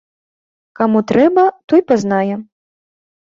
[0.79, 1.43] Каму трэба,
[1.73, 2.35] той пазнае.